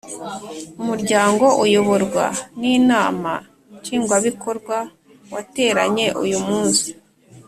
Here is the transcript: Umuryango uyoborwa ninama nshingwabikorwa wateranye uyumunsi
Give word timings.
Umuryango 0.81 1.45
uyoborwa 1.63 2.25
ninama 2.59 3.33
nshingwabikorwa 3.79 4.77
wateranye 5.33 6.07
uyumunsi 6.23 6.87